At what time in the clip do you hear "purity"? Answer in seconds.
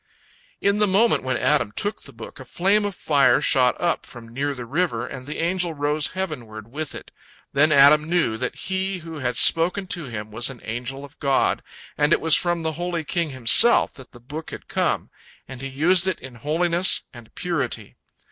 17.35-17.95